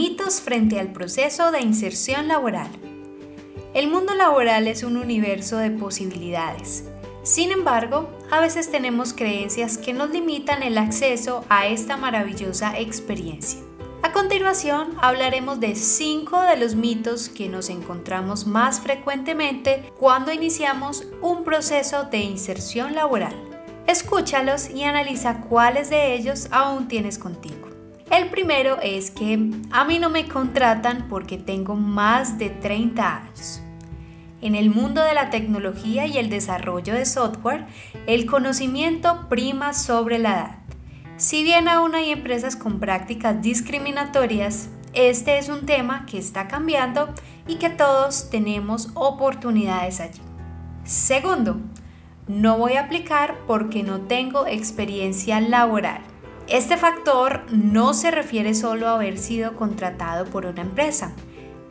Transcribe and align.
Mitos 0.00 0.40
frente 0.40 0.78
al 0.78 0.92
proceso 0.92 1.50
de 1.50 1.60
inserción 1.60 2.28
laboral. 2.28 2.68
El 3.74 3.90
mundo 3.90 4.14
laboral 4.14 4.68
es 4.68 4.84
un 4.84 4.96
universo 4.96 5.56
de 5.56 5.72
posibilidades. 5.72 6.84
Sin 7.24 7.50
embargo, 7.50 8.08
a 8.30 8.38
veces 8.38 8.70
tenemos 8.70 9.12
creencias 9.12 9.76
que 9.76 9.92
nos 9.92 10.10
limitan 10.10 10.62
el 10.62 10.78
acceso 10.78 11.44
a 11.48 11.66
esta 11.66 11.96
maravillosa 11.96 12.78
experiencia. 12.78 13.58
A 14.04 14.12
continuación, 14.12 14.92
hablaremos 15.00 15.58
de 15.58 15.74
5 15.74 16.42
de 16.42 16.56
los 16.58 16.76
mitos 16.76 17.28
que 17.28 17.48
nos 17.48 17.68
encontramos 17.68 18.46
más 18.46 18.78
frecuentemente 18.78 19.90
cuando 19.98 20.30
iniciamos 20.30 21.08
un 21.22 21.42
proceso 21.42 22.04
de 22.04 22.18
inserción 22.18 22.94
laboral. 22.94 23.34
Escúchalos 23.88 24.70
y 24.70 24.84
analiza 24.84 25.40
cuáles 25.40 25.90
de 25.90 26.14
ellos 26.14 26.46
aún 26.52 26.86
tienes 26.86 27.18
contigo. 27.18 27.67
El 28.10 28.30
primero 28.30 28.78
es 28.82 29.10
que 29.10 29.50
a 29.70 29.84
mí 29.84 29.98
no 29.98 30.08
me 30.08 30.26
contratan 30.26 31.08
porque 31.10 31.36
tengo 31.36 31.74
más 31.74 32.38
de 32.38 32.48
30 32.48 33.16
años. 33.16 33.62
En 34.40 34.54
el 34.54 34.70
mundo 34.70 35.02
de 35.02 35.12
la 35.12 35.28
tecnología 35.28 36.06
y 36.06 36.16
el 36.16 36.30
desarrollo 36.30 36.94
de 36.94 37.04
software, 37.04 37.66
el 38.06 38.24
conocimiento 38.24 39.28
prima 39.28 39.74
sobre 39.74 40.18
la 40.18 40.30
edad. 40.30 40.58
Si 41.18 41.42
bien 41.42 41.68
aún 41.68 41.94
hay 41.94 42.10
empresas 42.10 42.56
con 42.56 42.80
prácticas 42.80 43.42
discriminatorias, 43.42 44.70
este 44.94 45.36
es 45.36 45.50
un 45.50 45.66
tema 45.66 46.06
que 46.06 46.16
está 46.16 46.48
cambiando 46.48 47.12
y 47.46 47.56
que 47.56 47.68
todos 47.68 48.30
tenemos 48.30 48.90
oportunidades 48.94 50.00
allí. 50.00 50.20
Segundo, 50.84 51.58
no 52.26 52.56
voy 52.56 52.74
a 52.74 52.84
aplicar 52.84 53.36
porque 53.46 53.82
no 53.82 54.00
tengo 54.02 54.46
experiencia 54.46 55.40
laboral. 55.40 56.07
Este 56.50 56.76
factor 56.78 57.42
no 57.52 57.92
se 57.92 58.10
refiere 58.10 58.54
solo 58.54 58.88
a 58.88 58.94
haber 58.94 59.18
sido 59.18 59.54
contratado 59.54 60.24
por 60.24 60.46
una 60.46 60.62
empresa, 60.62 61.14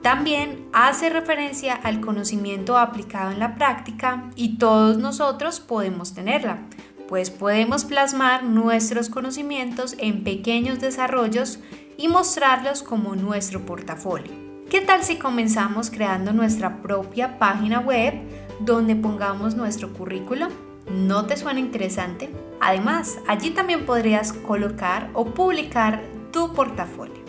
también 0.02 0.70
hace 0.72 1.10
referencia 1.10 1.74
al 1.74 2.00
conocimiento 2.00 2.78
aplicado 2.78 3.32
en 3.32 3.40
la 3.40 3.56
práctica 3.56 4.32
y 4.36 4.58
todos 4.58 4.98
nosotros 4.98 5.60
podemos 5.60 6.14
tenerla, 6.14 6.60
pues 7.08 7.30
podemos 7.30 7.86
plasmar 7.86 8.44
nuestros 8.44 9.10
conocimientos 9.10 9.96
en 9.98 10.24
pequeños 10.24 10.80
desarrollos 10.80 11.60
y 11.98 12.08
mostrarlos 12.08 12.84
como 12.84 13.16
nuestro 13.16 13.66
portafolio. 13.66 14.32
¿Qué 14.70 14.82
tal 14.82 15.04
si 15.04 15.18
comenzamos 15.18 15.90
creando 15.90 16.34
nuestra 16.34 16.82
propia 16.82 17.40
página 17.40 17.80
web 17.80 18.14
donde 18.60 18.96
pongamos 18.96 19.56
nuestro 19.56 19.92
currículum? 19.92 20.67
¿No 20.90 21.26
te 21.26 21.38
suena 21.38 21.60
interesante? 21.60 22.30
Además, 22.60 23.20
allí 23.28 23.52
también 23.52 23.86
podrías 23.86 24.34
colocar 24.34 25.10
o 25.14 25.26
publicar 25.26 26.02
tu 26.32 26.54
portafolio. 26.54 27.26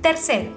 Tercero, 0.00 0.50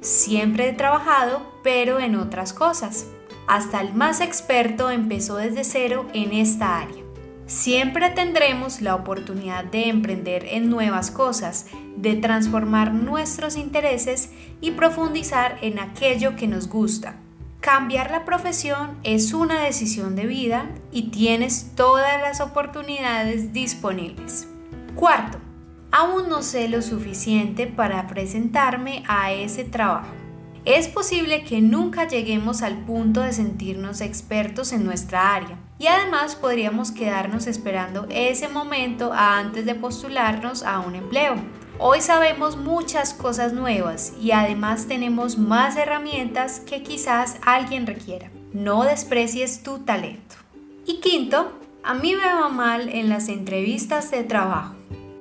Siempre 0.00 0.68
he 0.68 0.72
trabajado, 0.72 1.42
pero 1.64 1.98
en 1.98 2.14
otras 2.14 2.52
cosas. 2.52 3.06
Hasta 3.48 3.80
el 3.80 3.94
más 3.94 4.20
experto 4.20 4.90
empezó 4.90 5.36
desde 5.36 5.64
cero 5.64 6.06
en 6.12 6.32
esta 6.32 6.78
área. 6.78 7.02
Siempre 7.46 8.10
tendremos 8.10 8.80
la 8.80 8.94
oportunidad 8.94 9.64
de 9.64 9.88
emprender 9.88 10.44
en 10.44 10.70
nuevas 10.70 11.10
cosas, 11.10 11.66
de 11.96 12.14
transformar 12.14 12.92
nuestros 12.92 13.56
intereses 13.56 14.30
y 14.60 14.72
profundizar 14.72 15.58
en 15.62 15.78
aquello 15.78 16.36
que 16.36 16.46
nos 16.46 16.68
gusta. 16.68 17.16
Cambiar 17.60 18.12
la 18.12 18.24
profesión 18.24 18.98
es 19.02 19.34
una 19.34 19.64
decisión 19.64 20.14
de 20.14 20.26
vida 20.26 20.70
y 20.92 21.10
tienes 21.10 21.72
todas 21.74 22.20
las 22.20 22.40
oportunidades 22.40 23.52
disponibles. 23.52 24.46
Cuarto, 24.94 25.38
aún 25.90 26.28
no 26.28 26.42
sé 26.42 26.68
lo 26.68 26.82
suficiente 26.82 27.66
para 27.66 28.06
presentarme 28.06 29.02
a 29.08 29.32
ese 29.32 29.64
trabajo. 29.64 30.14
Es 30.64 30.86
posible 30.86 31.42
que 31.42 31.60
nunca 31.60 32.06
lleguemos 32.06 32.62
al 32.62 32.84
punto 32.84 33.22
de 33.22 33.32
sentirnos 33.32 34.02
expertos 34.02 34.72
en 34.72 34.84
nuestra 34.84 35.34
área 35.34 35.58
y 35.80 35.88
además 35.88 36.36
podríamos 36.36 36.92
quedarnos 36.92 37.48
esperando 37.48 38.06
ese 38.08 38.48
momento 38.48 39.12
antes 39.12 39.66
de 39.66 39.74
postularnos 39.74 40.62
a 40.62 40.78
un 40.78 40.94
empleo. 40.94 41.34
Hoy 41.80 42.00
sabemos 42.00 42.56
muchas 42.56 43.14
cosas 43.14 43.52
nuevas 43.52 44.12
y 44.20 44.32
además 44.32 44.86
tenemos 44.88 45.38
más 45.38 45.76
herramientas 45.76 46.58
que 46.58 46.82
quizás 46.82 47.36
alguien 47.46 47.86
requiera. 47.86 48.32
No 48.52 48.82
desprecies 48.82 49.62
tu 49.62 49.78
talento. 49.78 50.34
Y 50.86 50.98
quinto, 50.98 51.52
a 51.84 51.94
mí 51.94 52.16
me 52.16 52.24
va 52.24 52.48
mal 52.48 52.88
en 52.88 53.08
las 53.08 53.28
entrevistas 53.28 54.10
de 54.10 54.24
trabajo. 54.24 54.74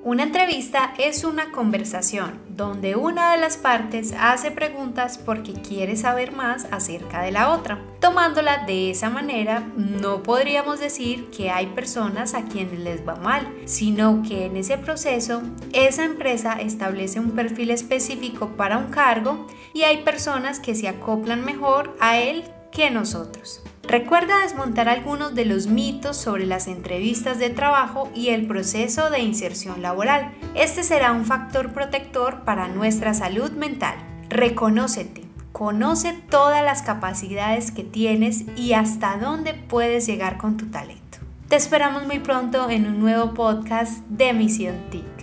Una 0.07 0.23
entrevista 0.23 0.93
es 0.97 1.25
una 1.25 1.51
conversación 1.51 2.39
donde 2.47 2.95
una 2.95 3.33
de 3.33 3.39
las 3.39 3.57
partes 3.57 4.13
hace 4.17 4.51
preguntas 4.51 5.17
porque 5.17 5.51
quiere 5.51 5.97
saber 5.97 6.31
más 6.31 6.65
acerca 6.71 7.21
de 7.21 7.33
la 7.33 7.51
otra. 7.51 7.83
Tomándola 7.99 8.63
de 8.65 8.89
esa 8.89 9.09
manera, 9.09 9.69
no 9.75 10.23
podríamos 10.23 10.79
decir 10.79 11.29
que 11.29 11.49
hay 11.49 11.65
personas 11.65 12.35
a 12.35 12.45
quienes 12.45 12.79
les 12.79 13.05
va 13.05 13.15
mal, 13.17 13.53
sino 13.65 14.23
que 14.25 14.45
en 14.45 14.55
ese 14.55 14.77
proceso 14.77 15.41
esa 15.73 16.05
empresa 16.05 16.53
establece 16.53 17.19
un 17.19 17.31
perfil 17.31 17.71
específico 17.71 18.51
para 18.55 18.77
un 18.77 18.87
cargo 18.87 19.45
y 19.73 19.81
hay 19.81 20.05
personas 20.05 20.61
que 20.61 20.73
se 20.73 20.87
acoplan 20.87 21.43
mejor 21.43 21.97
a 21.99 22.17
él 22.17 22.45
que 22.71 22.89
nosotros. 22.91 23.61
Recuerda 23.87 24.41
desmontar 24.41 24.89
algunos 24.89 25.33
de 25.33 25.45
los 25.45 25.67
mitos 25.67 26.17
sobre 26.17 26.45
las 26.45 26.67
entrevistas 26.67 27.39
de 27.39 27.49
trabajo 27.49 28.09
y 28.13 28.29
el 28.29 28.45
proceso 28.45 29.09
de 29.09 29.19
inserción 29.19 29.81
laboral. 29.81 30.33
Este 30.55 30.83
será 30.83 31.13
un 31.13 31.23
factor 31.23 31.71
protector 31.71 32.41
para 32.41 32.67
nuestra 32.67 33.13
salud 33.13 33.51
mental. 33.51 33.95
Reconócete, 34.27 35.23
conoce 35.53 36.13
todas 36.29 36.65
las 36.65 36.81
capacidades 36.81 37.71
que 37.71 37.85
tienes 37.85 38.43
y 38.57 38.73
hasta 38.73 39.15
dónde 39.17 39.53
puedes 39.53 40.05
llegar 40.05 40.37
con 40.37 40.57
tu 40.57 40.65
talento. 40.65 41.19
Te 41.47 41.55
esperamos 41.55 42.05
muy 42.05 42.19
pronto 42.19 42.69
en 42.69 42.87
un 42.87 42.99
nuevo 42.99 43.33
podcast 43.33 44.05
de 44.09 44.33
Misión 44.33 44.75
TIC. 44.91 45.16